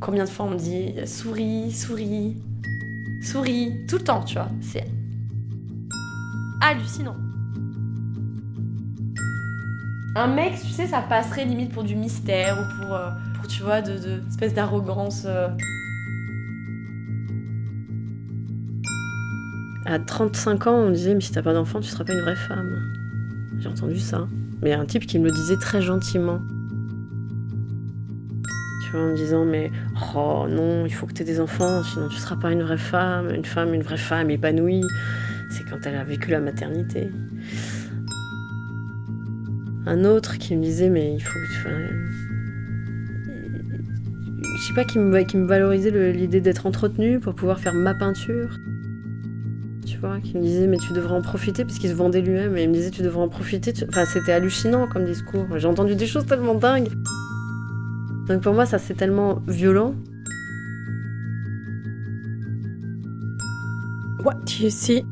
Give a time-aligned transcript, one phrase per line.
[0.00, 2.36] Combien de fois on me dit souris, souris,
[3.22, 4.48] souris, tout le temps, tu vois.
[4.60, 4.86] C'est
[6.62, 7.16] hallucinant.
[10.16, 13.10] Un mec, tu sais, ça passerait limite pour du mystère ou pour, euh,
[13.48, 15.24] tu vois, de, de espèce d'arrogance.
[15.26, 15.48] euh.
[19.86, 22.20] À 35 ans, on me disait, mais si t'as pas d'enfant, tu seras pas une
[22.20, 22.80] vraie femme.
[23.58, 24.26] J'ai entendu ça.
[24.62, 26.40] Mais un type qui me le disait très gentiment.
[28.92, 29.70] En me disant, mais
[30.16, 32.76] oh non, il faut que tu aies des enfants, sinon tu seras pas une vraie
[32.76, 33.30] femme.
[33.30, 34.84] Une femme, une vraie femme épanouie,
[35.50, 37.10] c'est quand elle a vécu la maternité.
[39.86, 42.10] Un autre qui me disait, mais il faut que tu.
[44.56, 48.56] Je sais pas, qui me, valorisait l'idée d'être entretenue pour pouvoir faire ma peinture.
[49.86, 52.56] Tu vois, qui me disait, mais tu devrais en profiter, parce qu'il se vendait lui-même,
[52.56, 53.72] et il me disait, tu devrais en profiter.
[53.88, 55.46] Enfin, c'était hallucinant comme discours.
[55.56, 56.90] J'ai entendu des choses tellement dingues.
[58.30, 59.96] Donc pour moi, ça c'est tellement violent.
[64.24, 65.02] What do you see?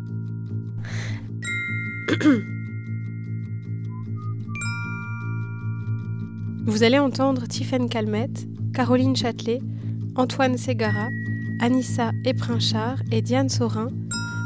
[6.66, 9.58] Vous allez entendre Tiffaine Calmette, Caroline Châtelet,
[10.14, 11.08] Antoine Ségara,
[11.60, 13.88] Anissa Eprinchard et Diane Sorin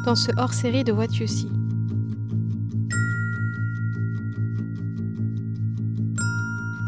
[0.07, 1.62] dans ce hors-série de What You See.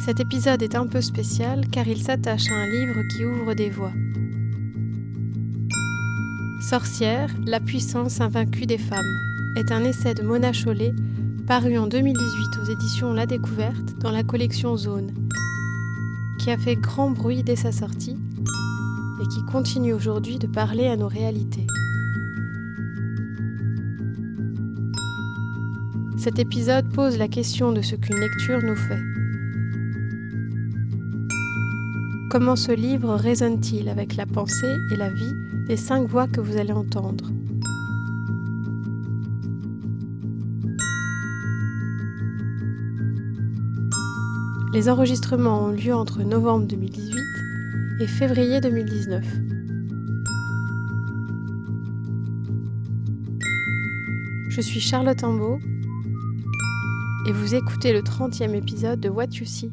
[0.05, 3.71] Cet épisode est un peu spécial car il s'attache à un livre qui ouvre des
[3.71, 3.95] voies.
[6.61, 9.17] Sorcière, la puissance invaincue des femmes
[9.57, 10.93] est un essai de Mona Chollet
[11.47, 15.11] paru en 2018 aux éditions La Découverte dans la collection Zone,
[16.39, 18.19] qui a fait grand bruit dès sa sortie
[19.23, 21.67] et qui continue aujourd'hui de parler à nos réalités.
[26.19, 29.24] Cet épisode pose la question de ce qu'une lecture nous fait.
[32.35, 35.35] Comment ce livre résonne-t-il avec la pensée et la vie
[35.69, 37.31] des cinq voix que vous allez entendre?
[44.73, 47.21] Les enregistrements ont lieu entre novembre 2018
[48.01, 49.25] et février 2019.
[54.49, 55.61] Je suis Charlotte Imbeau
[57.29, 59.71] et vous écoutez le 30e épisode de What You See.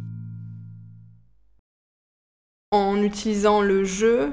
[2.73, 4.31] En utilisant le jeu,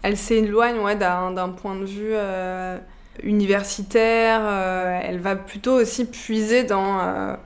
[0.00, 2.78] elle s'éloigne d'un point de vue euh,
[3.22, 4.40] universitaire.
[4.42, 7.36] euh, elle va plutôt aussi puiser dans, euh,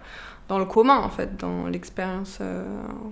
[0.47, 2.38] dans le commun, en fait, dans l'expérience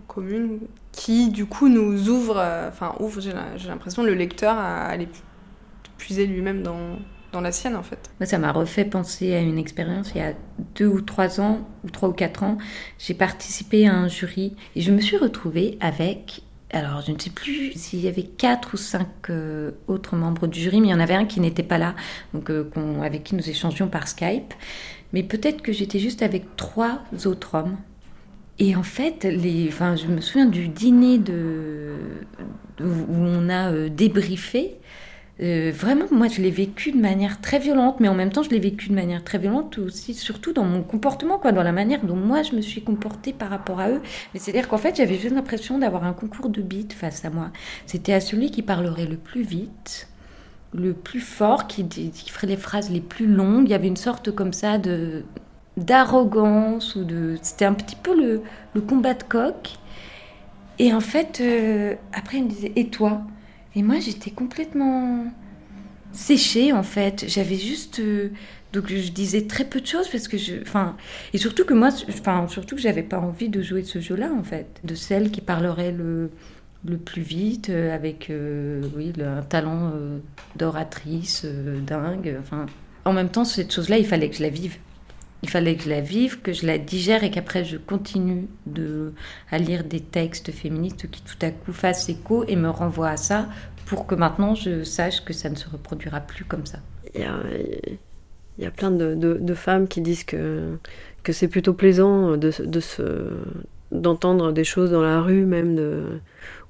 [0.06, 0.60] commune,
[0.92, 2.36] qui du coup nous ouvre,
[2.69, 3.32] enfin ouvre, j'ai
[3.69, 5.22] l'impression, le lecteur à aller pu-
[5.98, 7.00] puiser lui-même dans,
[7.32, 8.10] dans la sienne, en fait.
[8.20, 10.34] Moi, ça m'a refait penser à une expérience il y a
[10.76, 12.58] deux ou trois ans, ou trois ou quatre ans.
[13.00, 16.42] J'ai participé à un jury et je me suis retrouvée avec,
[16.72, 20.60] alors je ne sais plus s'il y avait quatre ou cinq euh, autres membres du
[20.60, 21.94] jury, mais il y en avait un qui n'était pas là,
[22.34, 22.69] donc euh,
[23.03, 24.53] avec qui nous échangions par Skype.
[25.12, 27.76] Mais peut-être que j'étais juste avec trois autres hommes.
[28.59, 31.94] Et en fait, les, enfin, je me souviens du dîner de-
[32.81, 34.75] où on a euh, débriefé.
[35.42, 38.48] Euh, vraiment, moi, je l'ai vécu de manière très violente, mais en même temps, je
[38.48, 42.04] l'ai vécu de manière très violente aussi, surtout dans mon comportement, quoi, dans la manière
[42.04, 44.00] dont moi je me suis comportée par rapport à eux.
[44.32, 47.50] Mais c'est-à-dire qu'en fait, j'avais juste l'impression d'avoir un concours de beats face à moi.
[47.84, 50.08] C'était à celui qui parlerait le plus vite,
[50.72, 51.86] le plus fort, qui,
[52.30, 53.64] ferait les phrases les plus longues.
[53.66, 55.25] Il y avait une sorte comme ça de
[55.76, 57.36] d'arrogance ou de.
[57.42, 58.42] C'était un petit peu le,
[58.75, 59.75] le combat de coq.
[60.78, 63.22] Et en fait, euh, après, il me disait Et toi?
[63.76, 65.26] Et moi, j'étais complètement
[66.12, 67.26] séchée, en fait.
[67.28, 68.00] J'avais juste.
[68.00, 68.31] euh,
[68.72, 70.62] donc, je disais très peu de choses parce que je.
[70.62, 70.97] Enfin.
[71.34, 74.32] Et surtout que moi, enfin, surtout que j'avais pas envie de jouer de ce jeu-là,
[74.32, 74.81] en fait.
[74.82, 76.31] De celle qui parlerait le
[76.87, 79.93] le plus vite, euh, avec euh, oui, un talent
[80.56, 82.37] d'oratrice dingue.
[82.41, 82.66] Enfin,
[83.04, 84.78] en même temps, cette chose-là, il fallait que je la vive.
[85.46, 89.12] Il fallait que je la vive, que je la digère et qu'après je continue de,
[89.48, 93.16] à lire des textes féministes qui tout à coup fassent écho et me renvoient à
[93.16, 93.46] ça
[93.84, 96.78] pour que maintenant je sache que ça ne se reproduira plus comme ça.
[97.14, 97.37] Il y a,
[98.58, 100.78] il y a plein de, de- femmes qui disent que,
[101.22, 103.31] que c'est plutôt plaisant de, de se
[103.92, 106.02] d'entendre des choses dans la rue même de,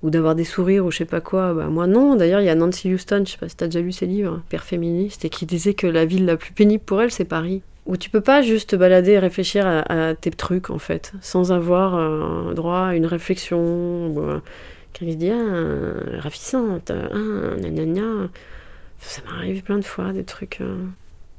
[0.03, 1.55] ou d'avoir des sourires ou je sais pas quoi.
[1.55, 2.15] Bah, moi non.
[2.15, 4.43] D'ailleurs il y a Nancy Houston je sais pas si t'as déjà lu ses livres
[4.51, 7.63] père féministe et qui disait que la ville la plus pénible pour elle c'est Paris
[7.87, 11.53] où tu peux pas juste te balader et réfléchir à, tes trucs en fait sans
[11.53, 14.41] avoir droit à une réflexion ou, euh,
[14.93, 16.21] quelqu'un qui dit ah
[16.91, 18.29] ah nanana
[18.99, 20.85] ça m'arrive plein de fois des trucs euh,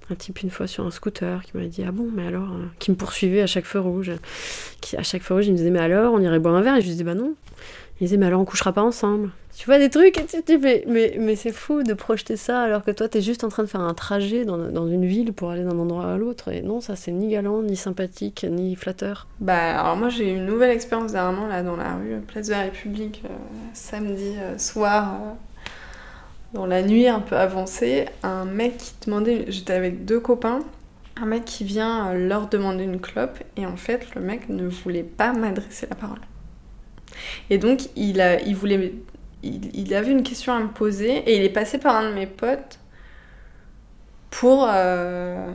[0.10, 2.66] un type une fois sur un scooter qui m'a dit ah bon mais alors euh,
[2.80, 4.12] qui me poursuivait à chaque feu rouge.
[4.82, 6.78] Qui à chaque feu rouge il me disait mais alors on irait boire un verre?
[6.78, 7.34] Et je lui disais bah non
[8.00, 10.58] il disait mais alors on couchera pas ensemble tu vois des trucs et tu dis,
[10.60, 13.64] mais, mais, mais c'est fou de projeter ça alors que toi, t'es juste en train
[13.64, 16.50] de faire un trajet dans, dans une ville pour aller d'un endroit à l'autre.
[16.50, 19.26] Et non, ça, c'est ni galant, ni sympathique, ni flatteur.
[19.40, 22.52] Bah, alors moi, j'ai eu une nouvelle expérience dernièrement, là, dans la rue, place de
[22.52, 23.30] la République, euh,
[23.74, 25.34] samedi euh, soir, euh,
[26.54, 28.06] dans la nuit un peu avancée.
[28.22, 30.60] Un mec qui demandait, j'étais avec deux copains,
[31.20, 35.02] un mec qui vient leur demander une clope, et en fait, le mec ne voulait
[35.02, 36.20] pas m'adresser la parole.
[37.50, 38.94] Et donc, il, voulait
[39.44, 42.28] il, avait une question à me poser et il est passé par un de mes
[42.28, 42.80] potes
[44.30, 45.52] pour euh,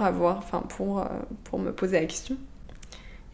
[0.00, 1.04] avoir euh,
[1.44, 2.36] pour me poser la question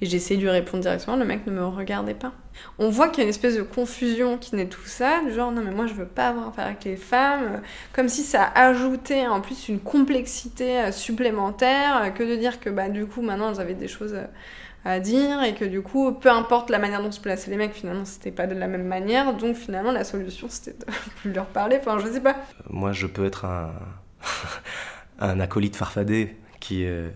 [0.01, 2.33] et j'ai essayé de lui répondre directement le mec ne me regardait pas
[2.79, 5.53] on voit qu'il y a une espèce de confusion qui naît tout ça du genre
[5.53, 7.63] non mais moi je veux pas avoir affaire avec les femmes
[7.93, 12.89] comme si ça ajoutait en plus une complexité euh, supplémentaire que de dire que bah
[12.89, 14.17] du coup maintenant elles avaient des choses
[14.85, 17.75] à dire et que du coup, peu importe la manière dont se plaçaient les mecs,
[17.75, 19.35] finalement, c'était pas de la même manière.
[19.37, 21.77] Donc finalement, la solution, c'était de plus leur parler.
[21.81, 22.37] Enfin, je sais pas.
[22.71, 23.73] Moi, je peux être un,
[25.19, 27.11] un acolyte farfadé qui, euh,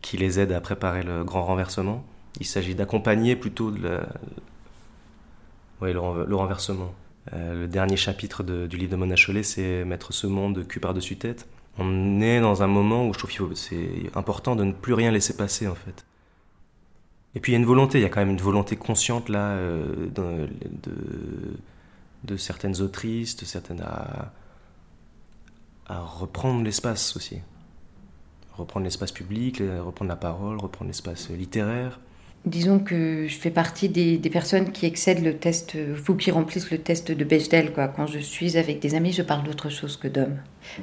[0.00, 2.04] qui les aide à préparer le grand renversement.
[2.38, 4.00] Il s'agit d'accompagner plutôt le,
[5.80, 6.94] renversement.
[7.32, 11.16] Euh, le dernier chapitre du livre de Mona Chollet, c'est mettre ce monde cul par-dessus
[11.16, 11.46] tête.
[11.78, 15.10] On est dans un moment où je trouve que c'est important de ne plus rien
[15.10, 16.04] laisser passer en fait.
[17.34, 19.28] Et puis il y a une volonté, il y a quand même une volonté consciente
[19.28, 20.06] là euh,
[22.24, 24.32] de, certaines autrices, de certaines à
[26.00, 27.38] reprendre l'espace aussi,
[28.54, 32.00] reprendre l'espace public, reprendre la parole, reprendre l'espace littéraire.
[32.44, 36.78] Disons que je fais partie des, personnes qui excèdent le test, vous qui remplissent le
[36.78, 37.72] test de Bechdel.
[37.74, 40.38] Quand je suis avec des amis, je parle d'autre chose que d'hommes.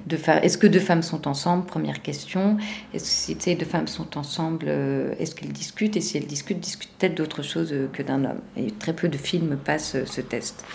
[0.09, 1.65] Est-ce que deux femmes sont ensemble?
[1.65, 2.57] Première question.
[2.93, 5.95] Est-ce si ces deux femmes sont ensemble, euh, est-ce qu'elles discutent?
[5.95, 8.41] Et si elles discutent, discutent peut-être d'autre chose euh, que d'un homme.
[8.57, 10.65] Et très peu de films passent euh, ce test.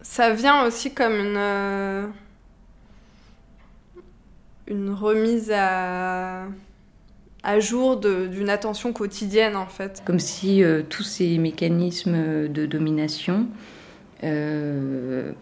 [0.00, 2.12] Ça vient aussi comme une,
[4.66, 6.46] une remise à
[7.42, 10.02] à jour d'une attention quotidienne en fait.
[10.04, 13.46] Comme si euh, tous ces mécanismes de domination,
[14.22, 15.32] euh,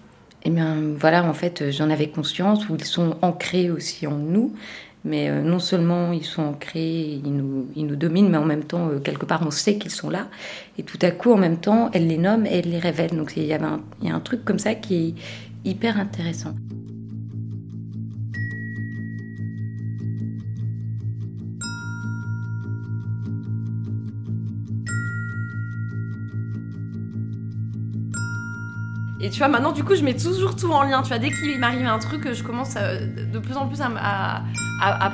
[0.44, 4.54] eh bien voilà, en fait, j'en avais conscience, où ils sont ancrés aussi en nous,
[5.04, 8.64] mais euh, non seulement ils sont ancrés, ils nous, ils nous dominent, mais en même
[8.64, 10.28] temps, quelque part, on sait qu'ils sont là,
[10.78, 13.14] et tout à coup, en même temps, elle les nomme et elle les révèle.
[13.14, 13.66] Donc il y, avait
[14.02, 16.54] y a un truc comme ça qui est hyper intéressant.
[29.22, 31.02] Et tu vois, maintenant, du coup, je mets toujours tout en lien.
[31.02, 34.42] Tu vois, dès qu'il m'arrive un truc, je commence euh, de plus en plus à,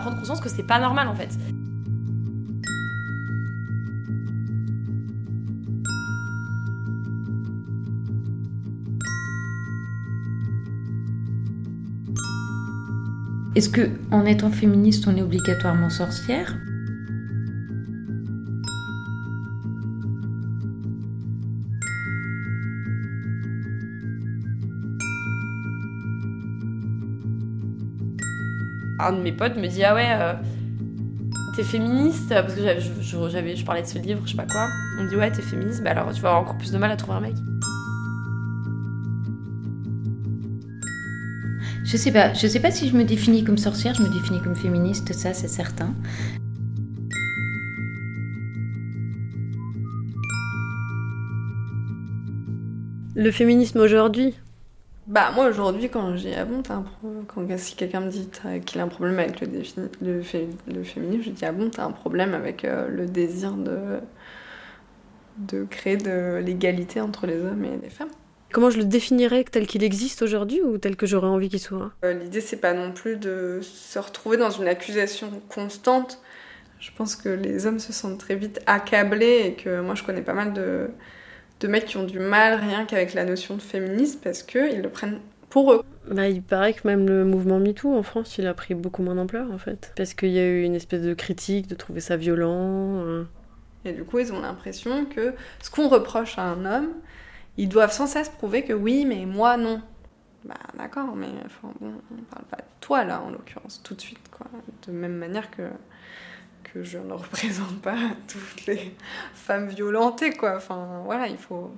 [0.01, 1.37] prendre conscience que c'est pas normal en fait.
[13.57, 16.55] Est-ce que, en étant féministe, on est obligatoirement sorcière?
[28.99, 30.35] Un de mes potes me dit Ah ouais, euh,
[31.55, 34.67] t'es féministe Parce que j'avais, je, je, parlais de ce livre, je sais pas quoi.
[34.99, 36.91] On me dit Ouais, t'es féministe, bah alors tu vas avoir encore plus de mal
[36.91, 37.35] à trouver un mec.
[41.85, 44.41] Je sais pas, je sais pas si je me définis comme sorcière, je me définis
[44.43, 45.95] comme féministe, ça c'est certain.
[53.15, 54.35] Le féminisme aujourd'hui,
[55.07, 56.85] bah moi aujourd'hui quand j'ai ah bon t'as un
[57.29, 58.29] quand si quelqu'un me dit
[58.65, 59.47] qu'il a un problème avec le,
[60.03, 60.23] le,
[60.67, 64.01] le, féminisme je dis ah bon t'as un problème avec euh, le désir de
[65.39, 68.09] de créer de l'égalité entre les hommes et les femmes.
[68.53, 71.93] Comment je le définirais tel qu'il existe aujourd'hui ou tel que j'aurais envie qu'il soit?
[72.05, 76.21] Euh, L'idée c'est pas non plus de se retrouver dans une accusation constante.
[76.81, 80.23] Je pense que les hommes se sentent très vite accablés et que moi je connais
[80.23, 80.91] pas mal de
[81.61, 84.89] de mecs qui ont du mal rien qu'avec la notion de féminisme parce qu'ils le
[84.89, 85.83] prennent pour eux.
[86.11, 89.15] Bah, il paraît que même le mouvement MeToo en France, il a pris beaucoup moins
[89.15, 89.93] d'ampleur en fait.
[89.97, 93.05] Parce qu'il y a eu une espèce de critique, de trouver ça violent.
[93.05, 93.25] Euh.
[93.85, 96.89] Et du coup, ils ont l'impression que ce qu'on reproche à un homme,
[97.57, 99.81] ils doivent sans cesse prouver que oui, mais moi non.
[100.45, 104.01] Bah d'accord, mais enfin, bon, on parle pas de toi là en l'occurrence, tout de
[104.01, 104.47] suite quoi.
[104.87, 105.63] De même manière que
[106.77, 107.97] que je ne représente pas
[108.29, 108.95] toutes les
[109.35, 110.57] femmes violentées, quoi.
[110.57, 111.71] Enfin, voilà, il faut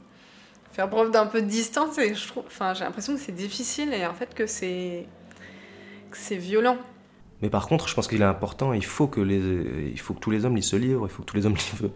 [0.72, 3.92] faire preuve d'un peu de distance et je trouve, enfin, j'ai l'impression que c'est difficile
[3.92, 5.06] et en fait que c'est
[6.12, 6.78] c'est violent.
[7.42, 10.18] Mais par contre, je pense qu'il est important, il faut, que les, il faut que
[10.18, 11.90] tous les hommes lisent ce livre, il faut que tous les hommes lisent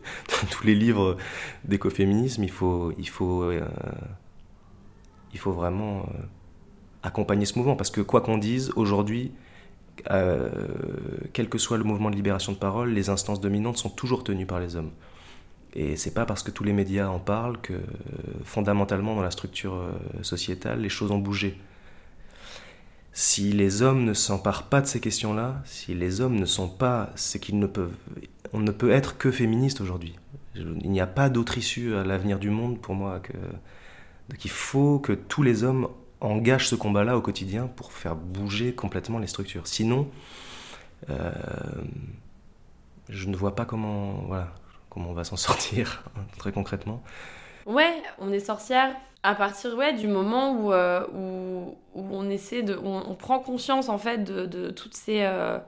[0.51, 1.17] tous les livres
[1.65, 3.67] d'écoféminisme, il faut, il faut, euh,
[5.33, 6.07] il faut vraiment
[7.03, 9.33] accompagner ce mouvement parce que quoi qu'on dise aujourd'hui,
[11.33, 14.47] quel que soit le mouvement de libération de parole, les instances dominantes sont toujours tenues
[14.47, 14.91] par les hommes.
[15.75, 17.81] Et c'est pas parce que tous les médias en parlent que
[18.45, 19.85] fondamentalement dans la structure
[20.23, 21.59] sociétale, les choses ont bougé.
[23.15, 27.11] Si les hommes ne s'emparent pas de ces questions-là, si les hommes ne sont pas
[27.15, 27.95] ce qu'ils ne peuvent,
[28.53, 30.15] on ne peut être que féministe aujourd'hui.
[30.55, 33.33] Il n'y a pas d'autre issue à l'avenir du monde pour moi que
[34.29, 35.89] donc il faut que tous les hommes
[36.23, 39.67] engagent ce combat-là au quotidien pour faire bouger complètement les structures.
[39.67, 40.09] Sinon,
[41.11, 41.33] euh,
[43.09, 44.49] je ne vois pas comment, voilà,
[44.89, 46.05] comment on va s'en sortir
[46.39, 47.03] très concrètement.
[47.67, 52.63] Ouais, on est sorcière à partir ouais, du moment où, euh, où, où, on essaie
[52.63, 52.77] de.
[52.77, 55.59] On, prend conscience en fait de, de toutes, ces, euh,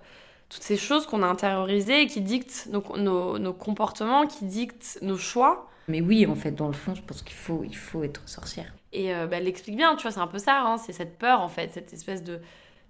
[0.48, 4.98] toutes ces choses qu'on a intériorisées et qui dictent nos, nos, nos, comportements, qui dictent
[5.02, 5.68] nos choix.
[5.86, 8.72] Mais oui, en fait, dans le fond, je pense qu'il faut, il faut être sorcière.
[8.94, 11.18] Et euh, bah, elle l'explique bien, tu vois, c'est un peu ça, hein, c'est cette
[11.18, 12.40] peur en fait, cette espèce de,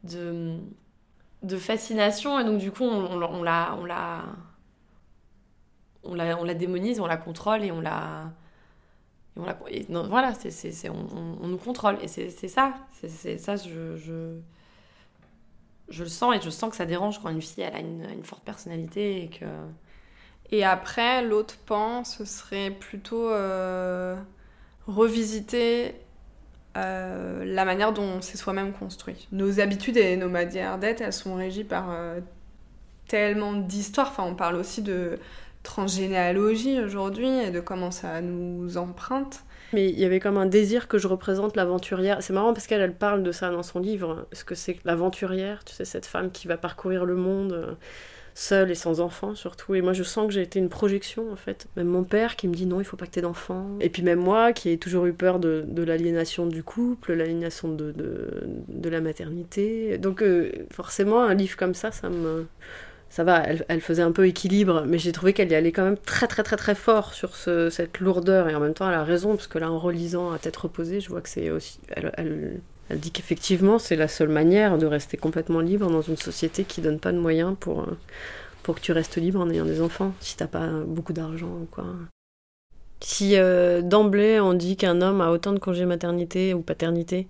[0.05, 2.39] de, fascination.
[2.39, 3.77] Et donc, du coup, on, la.
[3.79, 4.25] On la
[6.07, 8.31] on la, on la démonise, on la contrôle et on la,
[9.37, 11.99] voilà, c'est, on, on, nous contrôle.
[12.03, 12.75] Et c'est, ça.
[12.93, 17.65] C'est, ça, je, je, le sens et je sens que ça dérange quand une fille
[17.65, 19.45] elle a une, une forte personnalité et que.
[20.51, 24.15] Et après, l'autre pan, ce serait plutôt euh,
[24.87, 25.95] revisiter
[26.77, 29.29] euh, la manière dont on s'est soi-même construit.
[29.33, 32.21] Nos habitudes et nos manières d'être, elles sont régies par euh,
[33.09, 34.09] tellement d'histoires.
[34.09, 35.19] Enfin, on parle aussi de
[35.63, 39.41] transgénéalogie aujourd'hui et de comment ça nous emprunte.
[39.73, 42.23] Mais il y avait comme un désir que je représente l'aventurière.
[42.23, 44.27] C'est marrant parce qu'elle elle parle de ça dans son livre.
[44.33, 47.75] Ce que c'est l'aventurière, tu sais, cette femme qui va parcourir le monde euh,
[48.35, 49.75] seule et sans enfants surtout.
[49.75, 51.69] Et moi je sens que j'ai été une projection en fait.
[51.77, 53.67] Même mon père qui me dit non, il faut pas que tu aies d'enfants.
[53.81, 57.69] Et puis même moi qui ai toujours eu peur de, de l'aliénation du couple, l'aliénation
[57.69, 58.31] de, de,
[58.69, 59.99] de, la maternité.
[59.99, 62.47] Donc euh, forcément un livre comme ça, ça me
[63.15, 65.97] ça va, elle, faisait un peu équilibre, mais j'ai trouvé qu'elle y allait quand même
[65.97, 69.05] très très très très fort sur ce, cette lourdeur, et en même temps elle a
[69.05, 71.79] raison, parce que là en relisant à tête reposée, je vois que c'est aussi...
[71.91, 72.61] Elle, elle,
[72.91, 76.81] elle dit qu'effectivement c'est la seule manière de rester complètement libre dans une société qui
[76.81, 77.87] donne pas de moyens pour,
[78.63, 81.69] pour que tu restes libre en ayant des enfants, si t'as pas beaucoup d'argent ou
[81.71, 81.87] quoi.
[83.01, 87.27] Si euh, d'emblée on dit qu'un homme a autant de congés maternité ou paternité,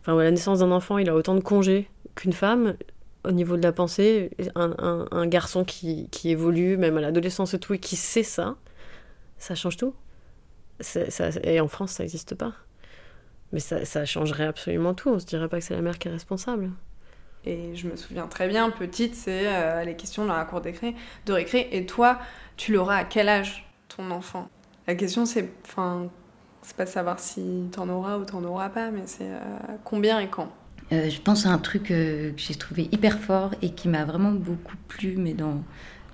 [0.00, 2.74] enfin à la naissance d'un enfant il a autant de congés qu'une femme,
[3.24, 7.78] au niveau de la pensée, un, garçon qui, évolue, même à l'adolescence et tout, et
[7.78, 8.56] qui sait ça,
[9.38, 9.94] ça change tout.
[11.42, 12.54] Et en France, ça n'existe pas.
[13.52, 15.10] Mais ça, changerait absolument tout.
[15.10, 16.70] On se dirait pas que c'est la mère qui est responsable.
[17.44, 20.94] Et je me souviens très bien, petite, c'est euh, les questions dans la cour d'écré,
[21.24, 21.68] de récré.
[21.72, 22.18] Et toi,
[22.56, 24.50] tu l'auras à quel âge, ton enfant?
[24.86, 26.10] La question, c'est, enfin,
[26.62, 29.38] c'est pas de savoir si t'en auras ou t'en auras pas, mais c'est euh,
[29.84, 30.52] combien et quand?
[30.92, 34.04] Euh, je pense à un truc euh, que j'ai trouvé hyper fort et qui m'a
[34.04, 35.62] vraiment beaucoup plu, mais dans,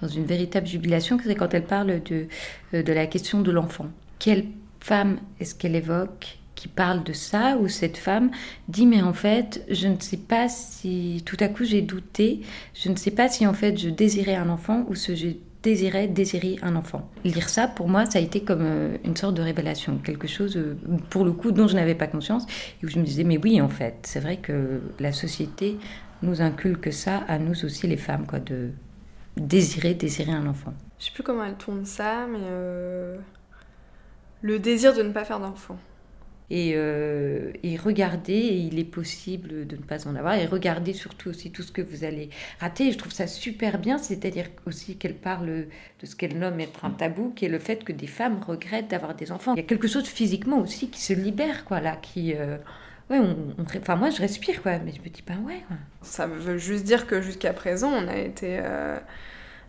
[0.00, 2.26] dans une véritable jubilation, c'est quand elle parle de,
[2.72, 3.86] de la question de l'enfant.
[4.18, 4.46] Quelle
[4.80, 6.38] femme est-ce qu'elle évoque?
[6.68, 8.30] Parle de ça, ou cette femme
[8.68, 12.40] dit mais en fait je ne sais pas si tout à coup j'ai douté,
[12.74, 16.06] je ne sais pas si en fait je désirais un enfant ou ce j'ai désirait
[16.06, 17.10] désirer un enfant.
[17.24, 20.56] Lire ça, pour moi, ça a été comme euh, une sorte de révélation, quelque chose,
[20.56, 20.76] euh,
[21.08, 22.44] pour le coup, dont je n'avais pas conscience,
[22.80, 25.78] et où je me disais, mais oui, en fait, c'est vrai que la société
[26.22, 28.70] nous inculque ça, à nous aussi, les femmes, quoi, de
[29.38, 30.74] désirer, désirer un enfant.
[30.98, 33.16] Je sais plus comment elle tourne ça, mais euh,
[34.42, 35.78] le désir de ne pas faire d'enfant
[36.50, 40.92] et, euh, et regardez, et il est possible de ne pas en avoir, et regardez
[40.92, 42.28] surtout aussi tout ce que vous allez
[42.60, 42.92] rater.
[42.92, 46.90] je trouve ça super bien, c'est-à-dire aussi qu'elle parle de ce qu'elle nomme être un
[46.90, 49.54] tabou, qui est le fait que des femmes regrettent d'avoir des enfants.
[49.54, 52.34] Il y a quelque chose physiquement aussi qui se libère, quoi, là, qui...
[52.34, 52.58] Euh,
[53.10, 53.36] ouais, on,
[53.78, 55.62] enfin moi je respire quoi, mais je me dis pas ouais.
[56.02, 58.98] Ça veut juste dire que jusqu'à présent on a été, euh,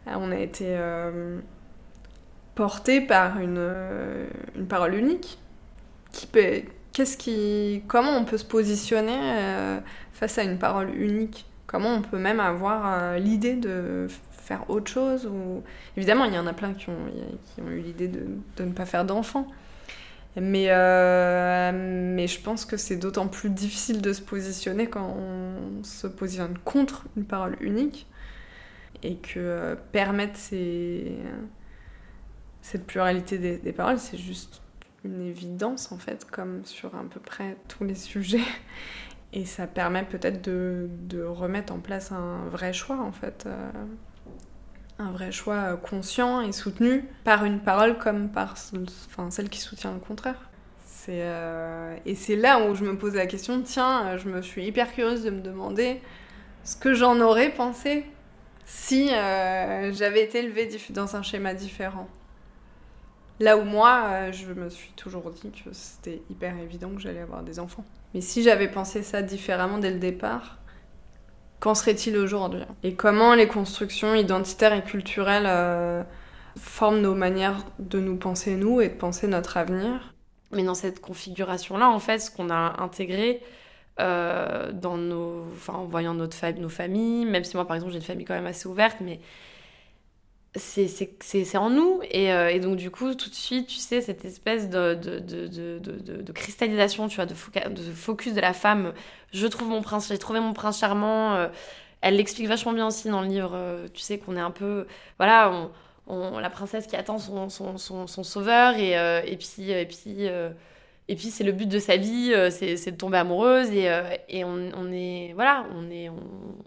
[0.07, 1.39] on a été euh,
[2.55, 3.71] porté par une,
[4.55, 5.37] une parole unique
[6.95, 9.79] qu'est-ce qui, comment on peut se positionner euh,
[10.13, 11.45] face à une parole unique?
[11.67, 15.63] Comment on peut même avoir euh, l'idée de faire autre chose ou...
[15.97, 18.25] Évidemment, il y en a plein qui ont, eu l'idée de,
[18.63, 19.47] ne pas faire d'enfants.
[20.37, 25.83] Mais, euh, mais je pense que c'est d'autant plus difficile de se positionner quand on
[25.83, 28.05] se positionne contre une parole unique
[29.01, 30.37] et que permettre
[32.61, 34.61] cette pluralité des paroles, c'est juste
[35.05, 38.43] une évidence en fait, comme sur à peu près tous les sujets.
[39.33, 43.45] Et ça permet peut-être de, de, remettre en place un vrai choix en fait.
[43.45, 43.71] Euh,
[44.97, 48.55] un vrai choix conscient et soutenu par une parole comme par
[49.09, 50.49] enfin, celle qui soutient le contraire.
[50.85, 51.27] C'est
[52.05, 53.61] et c'est là où je me pose la question.
[53.61, 55.99] Tiens, je me suis hyper curieuse de me demander
[56.63, 58.05] ce que j'en aurais pensé
[58.65, 62.07] si j'avais été élevée dans un schéma différent.
[63.39, 67.43] Là où moi, je me suis toujours dit que c'était hyper évident que j'allais avoir
[67.43, 67.83] des enfants.
[68.13, 70.57] Mais si j'avais pensé ça différemment dès le départ,
[71.59, 72.61] qu'en serait-il aujourd'hui?
[72.83, 76.03] Et comment les constructions identitaires et culturelles euh,
[76.57, 80.13] forment nos manières de nous penser nous et de penser notre avenir?
[80.51, 83.41] Mais dans cette configuration-là, en fait, ce qu'on a intégré
[83.99, 88.05] euh, dans nos, en voyant notre nos familles, même si moi, par exemple, j'ai une
[88.05, 89.19] famille quand même assez ouverte, mais
[90.55, 92.01] c'est en nous.
[92.13, 95.79] Euh, et, donc, du coup, tout de suite, tu sais, cette espèce de, de, de,
[96.21, 98.93] de cristallisation, tu vois, de, focus de la femme.
[99.33, 101.35] Je trouve mon prince, j'ai trouvé mon prince charmant.
[101.35, 101.47] Euh,
[102.01, 103.51] elle l'explique vachement bien aussi dans le livre.
[103.53, 104.87] Euh, tu sais qu'on est un peu.
[105.17, 105.69] Voilà,
[106.07, 108.75] on, la princesse qui attend son, son, son, son sauveur.
[108.77, 109.71] Et, et puis.
[109.71, 110.29] Et puis
[111.07, 114.01] et puis c'est le but de sa vie, euh, c'est de tomber amoureuse et, euh,
[114.43, 116.09] on, est voilà, on est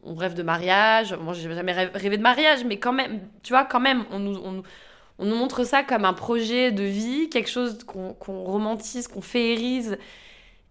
[0.04, 1.12] on, rêve de mariage.
[1.14, 4.38] Moi j'ai jamais rêvé de mariage, mais quand même, tu vois, quand même, on nous
[4.38, 8.14] on, nous montre ça comme un projet de vie, quelque chose qu'on
[8.44, 9.98] romantise, qu'on féerise.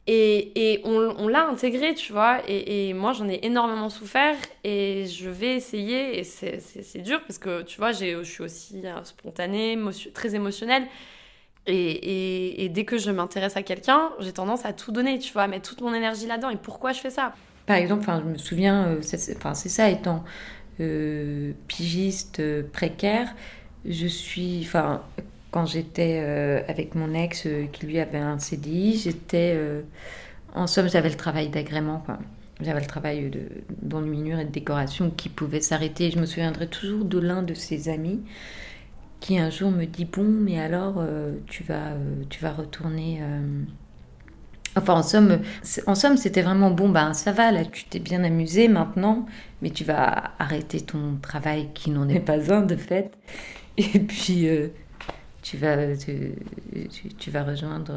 [0.10, 2.40] Et, et on, l'a intégré, tu vois.
[2.48, 4.38] Et, et moi, j'en ai énormément souffert.
[4.64, 6.18] Et je vais essayer.
[6.18, 9.78] Et c'est dur parce que, tu vois, je suis aussi spontanée,
[10.14, 10.88] très émotionnelle.
[11.68, 15.48] Et, dès que je m'intéresse à quelqu'un, j'ai tendance à tout donner, tu vois, à
[15.48, 16.50] mettre toute mon énergie là-dedans.
[16.50, 17.34] Et pourquoi je fais ça?
[17.66, 20.24] Par exemple, je me souviens, euh, c'est ça, étant
[20.80, 23.28] euh, pigiste euh, précaire,
[23.86, 25.02] je suis, enfin,
[25.52, 26.20] quand j'étais
[26.68, 29.58] avec mon ex qui lui avait un CDI, j'étais,
[30.54, 32.04] en somme, j'avais le travail d'agrément,
[32.60, 33.44] J'avais le travail de,
[33.82, 36.12] d'enluminure et de décoration qui pouvait s'arrêter.
[36.12, 38.20] Je me souviendrai toujours de l'un de ses amis
[39.20, 43.20] qui un jour me dit bon mais alors euh, tu vas euh, tu vas retourner
[43.22, 43.64] euh,
[44.76, 45.40] enfin en somme
[45.88, 49.26] en somme c'était vraiment bon ben ça va là tu t'es bien amusé maintenant
[49.62, 53.12] mais tu vas arrêter ton travail qui n'en est pas un de fait.
[53.78, 54.48] Et puis
[55.44, 56.34] tu vas tu,
[57.20, 57.94] tu, vas rejoindre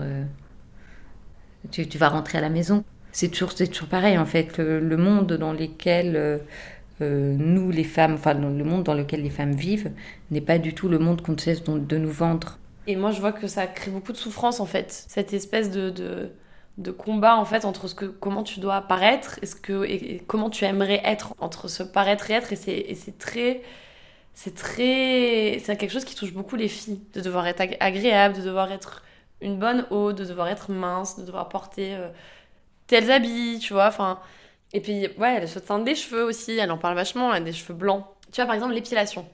[1.71, 2.85] tu, vas rentrer à la maison.
[3.13, 6.43] C'est toujours c'est toujours pareil en fait le monde dans lequel
[7.03, 9.93] euh, nous, les femmes, enfin le monde dans lequel les femmes vivent,
[10.31, 12.59] n'est pas du tout le monde qu'on cesse de nous vendre.
[12.87, 14.91] Et moi, je vois que ça crée beaucoup de souffrance, en fait.
[15.09, 15.91] Cette espèce de,
[16.79, 20.23] de, combat, en fait, entre ce que, comment tu dois paraître et, ce que, et,
[20.27, 22.53] comment tu aimerais être, entre ce paraître et être.
[22.53, 23.63] Et c'est très...
[24.35, 25.59] C'est très...
[25.63, 29.03] C'est quelque chose qui touche beaucoup les filles, de devoir être agréable, de devoir être
[29.41, 32.09] une bonne eau, de devoir être mince, de devoir porter euh,
[32.87, 33.89] tels habits, tu vois.
[33.89, 34.19] Enfin,
[34.73, 37.45] et puis, ouais, elle se teint des cheveux aussi, elle en parle vachement, elle a
[37.45, 38.05] des cheveux blancs.
[38.33, 39.27] Tu vois, par exemple, l'épilation.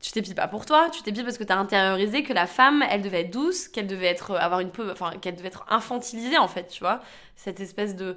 [0.00, 3.02] Tu t'épiles pas pour toi, tu t'épiles parce que t'as intériorisé que la femme, elle
[3.02, 6.48] devait être douce, qu'elle devait être, avoir une peu, enfin, qu'elle devait être infantilisée, en
[6.48, 7.00] fait, tu vois.
[7.36, 8.16] Cette espèce de,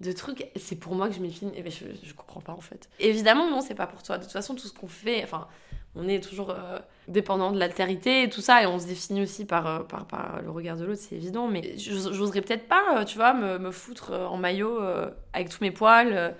[0.00, 2.60] de truc, c'est pour moi que je m'épile, et ben je, je comprends pas, en
[2.60, 2.88] fait.
[3.00, 4.18] Évidemment, non, c'est pas pour toi.
[4.18, 5.48] De toute façon, tout ce qu'on fait, enfin,
[5.96, 6.78] on est toujours euh,
[7.08, 10.50] dépendant de l'altérité et tout ça, et on se définit aussi par, euh, par, le
[10.50, 11.48] regard de l'autre, c'est évident.
[11.48, 14.78] Mais j'oserais peut-être pas, euh, tu vois, me, me foutre en maillot
[15.32, 16.34] avec tous mes poils.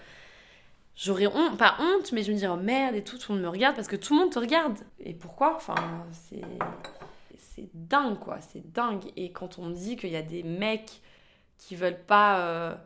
[0.95, 3.45] J'aurais honte, pas honte, mais je me dirais oh merde et tout, tout le monde
[3.45, 4.79] me regarde parce que tout le monde te regarde.
[5.01, 5.57] Et pourquoi?
[5.57, 5.75] Enfin,
[6.13, 6.43] c'est.
[7.55, 9.05] C'est dingue, quoi, c'est dingue.
[9.17, 11.01] Et quand on dit qu'il y a des mecs
[11.57, 12.77] qui veulent pas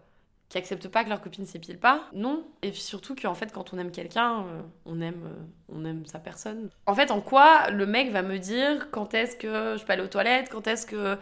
[0.50, 2.08] qui acceptent pas que leur copine s'épile pas.
[2.12, 2.44] Non.
[2.62, 6.18] Et surtout qu'en fait, quand on aime quelqu'un, euh, on aime, euh, on aime sa
[6.18, 6.70] personne.
[6.86, 10.02] En fait, en quoi le mec va me dire quand est-ce que je peux aller
[10.02, 11.16] aux toilettes, quand est-ce que,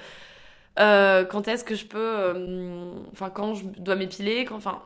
[0.81, 4.83] euh, quand est-ce que je peux, enfin quand je dois m'épiler, quand, enfin,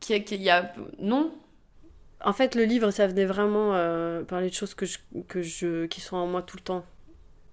[0.00, 1.30] qu'il y a, non.
[2.24, 3.72] En fait, le livre, ça venait vraiment
[4.24, 6.84] parler de choses que je, que je, qui sont en moi tout le temps.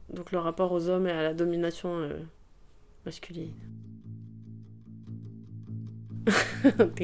[0.08, 2.10] Donc le rapport aux hommes et à la domination
[3.06, 3.52] masculine.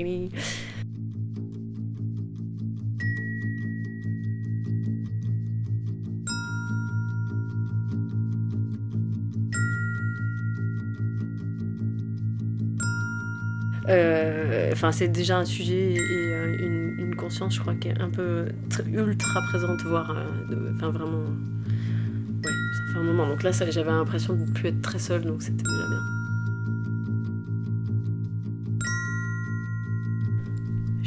[13.89, 18.09] Euh, enfin, c'est déjà un sujet et euh, une, conscience, je crois, qui est un
[18.09, 18.45] peu
[18.87, 23.27] ultra présente, voire, euh, enfin vraiment, ouais, ça fait un moment.
[23.27, 26.20] Donc là, j'avais l'impression de ne plus être très seule, donc c'était déjà bien.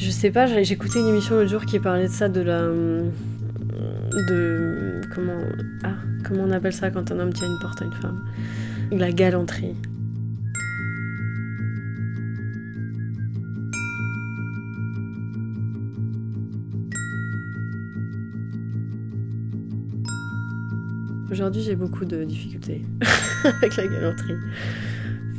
[0.05, 2.61] Je sais pas, écouté une émission l'autre jour qui parlait de ça, de la.
[2.61, 3.11] de.
[5.15, 5.39] Comment.
[5.83, 8.23] Ah, comment on appelle ça quand un homme tient une porte à une femme?
[8.93, 9.75] La galanterie.
[21.31, 22.85] Aujourd'hui, j'ai beaucoup de difficultés
[23.45, 24.37] avec la galanterie.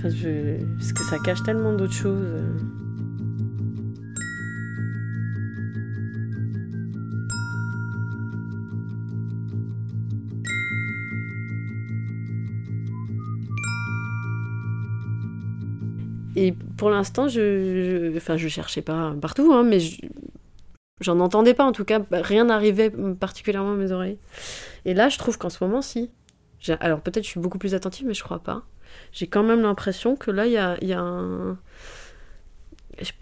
[0.01, 0.57] Parce que
[1.07, 2.41] ça cache tellement d'autres choses.
[16.35, 19.79] Et pour l'instant, je, je, enfin, je cherchais pas partout, hein, mais
[21.01, 22.01] j'en entendais pas en tout cas.
[22.11, 24.17] Rien n'arrivait particulièrement à mes oreilles.
[24.85, 26.09] Et là, je trouve qu'en ce moment, si.
[26.79, 28.63] Alors peut-être je suis beaucoup plus attentive, mais je crois pas.
[29.11, 31.57] J'ai quand même l'impression que là, il y a, y a un...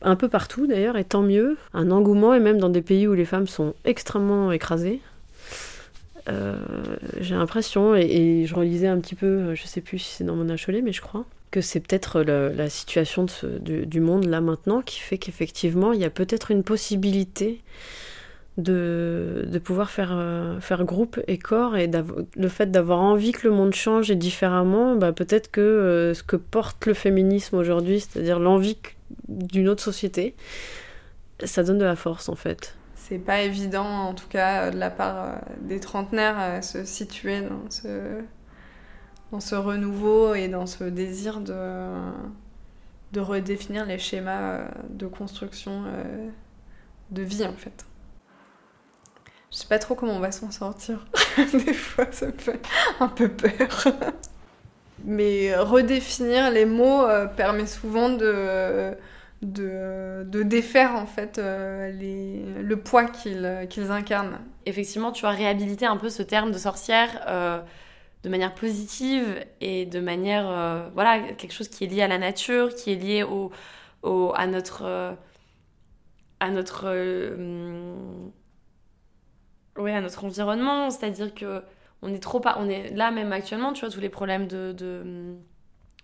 [0.02, 3.14] un peu partout d'ailleurs, et tant mieux, un engouement, et même dans des pays où
[3.14, 5.02] les femmes sont extrêmement écrasées.
[6.30, 6.58] Euh,
[7.20, 10.48] j'ai l'impression, et, je relisais un petit peu, je sais plus si c'est dans mon
[10.50, 13.28] achelet, mais je crois, que c'est peut-être la situation
[13.62, 17.62] du, monde là maintenant qui fait qu'effectivement il y a peut-être une possibilité
[18.58, 21.88] de, de pouvoir faire, euh, faire groupe et corps et
[22.36, 26.24] le fait d'avoir envie que le monde change et différemment, bah, peut-être que euh, ce
[26.24, 28.78] que porte le féminisme aujourd'hui, c'est-à-dire l'envie
[29.28, 30.36] d'une autre société,
[31.44, 32.76] ça donne de la force en fait.
[32.96, 37.42] C'est pas évident en tout cas de la part euh, des trentenaires à se situer
[37.42, 38.24] dans ce
[39.34, 41.56] dans ce renouveau et dans ce désir de,
[43.14, 46.30] de redéfinir les schémas euh, de construction euh,
[47.10, 47.84] de vie en fait.
[49.52, 51.08] Je sais pas trop comment on va s'en sortir.
[51.54, 52.62] Des fois, ça me fait
[53.00, 53.88] un peu peur.
[55.04, 58.94] Mais redéfinir les mots euh, permet souvent de,
[59.42, 64.38] de, de, défaire en fait les, le poids qu'ils qu'ils incarnent.
[64.68, 67.64] Effectivement, tu as réhabilité un peu ce terme de sorcière
[68.24, 72.18] de manière positive et de manière euh, voilà quelque chose qui est lié à la
[72.18, 73.52] nature qui est lié au,
[74.02, 75.14] au à notre euh,
[76.40, 77.96] à notre euh,
[79.78, 80.90] ouais à notre environnement.
[80.90, 81.64] C'est-à-dire que
[82.02, 84.72] on est trop pas on est là même actuellement tu vois tous les problèmes de,
[84.72, 85.36] de...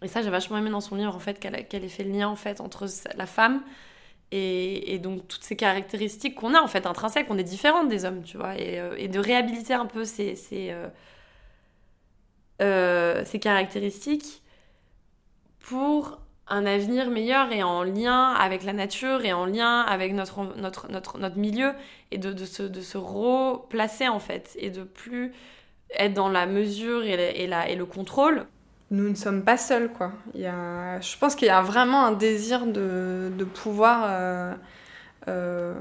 [0.01, 2.11] et ça j'ai vachement aimé dans son livre en fait qu'elle qu'elle ait fait le
[2.11, 3.61] lien en fait entre la femme
[4.31, 8.05] et, et, donc toutes ces caractéristiques qu'on a en fait intrinsèques, on est différentes des
[8.05, 10.35] hommes, tu vois, et, de réhabiliter un peu ces,
[12.61, 14.41] euh, ces caractéristiques
[15.59, 20.43] pour un avenir meilleur et en lien avec la nature et en lien avec notre,
[20.57, 21.73] notre, notre, notre milieu
[22.11, 25.31] et de, de, se, de se replacer en fait et de plus
[25.97, 28.45] être dans la mesure et, la, et, le contrôle.
[28.91, 30.11] Nous ne sommes pas seuls quoi.
[30.33, 34.53] Il y a, je pense qu'il y a vraiment un désir de, de pouvoir euh,
[35.27, 35.75] euh,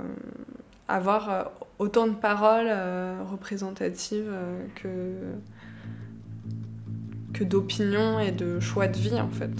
[0.88, 4.88] avoir autant de paroles euh, représentatives euh, que
[7.38, 9.52] que d'opinion et de choix de vie en fait.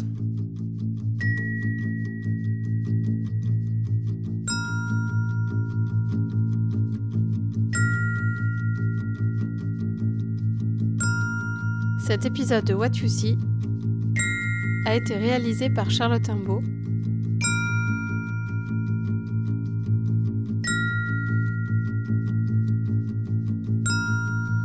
[12.01, 13.39] Cet épisode de What You See
[14.85, 16.63] a été réalisé par Charlotte Imbeau.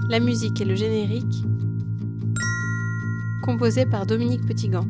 [0.09, 1.43] La musique et le générique
[3.43, 4.87] composé par Dominique Petitgant.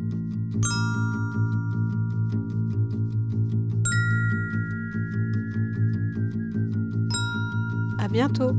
[7.98, 8.52] À bientôt